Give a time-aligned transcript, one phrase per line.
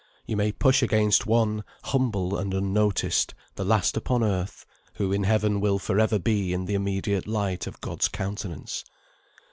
[0.25, 5.61] You may push against one, humble and unnoticed, the last upon earth, who in Heaven
[5.61, 8.83] will for ever be in the immediate light of God's countenance.